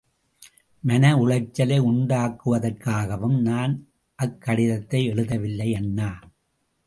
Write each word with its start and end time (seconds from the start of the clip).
மன 0.83 1.17
உளைச்சலை 1.17 1.77
உண்டாக்குவதற்காகவும் 1.79 3.37
நான் 3.41 3.73
அக்கடிதத்தை 4.19 5.01
எழுதவில்லை 5.11 5.69
அண்ணா! 5.75 6.09